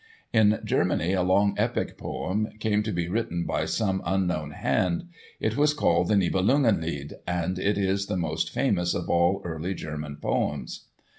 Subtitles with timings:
[0.33, 5.03] In Germany a long epic poem came to be written by some unknown hand.
[5.39, 10.17] It was called the "Nibelungenlied," and it is the most famous of all early German
[10.17, 10.87] poems.